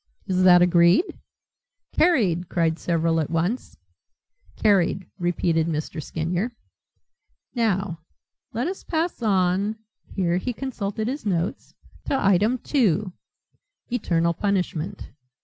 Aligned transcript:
Is 0.25 0.41
that 0.41 0.63
agreed?" 0.63 1.19
"Carried," 1.93 2.49
cried 2.49 2.79
several 2.79 3.19
at 3.19 3.29
once. 3.29 3.77
"Carried," 4.55 5.05
repeated 5.19 5.67
Mr. 5.67 6.01
Skinyer. 6.01 6.53
"Now 7.53 7.99
let 8.51 8.65
us 8.67 8.83
pass 8.83 9.21
on" 9.21 9.75
here 10.07 10.37
he 10.37 10.53
consulted 10.53 11.07
his 11.07 11.23
notes 11.23 11.75
"to 12.07 12.17
item 12.19 12.57
two, 12.57 13.13
eternal 13.91 14.33
punishment. 14.33 15.11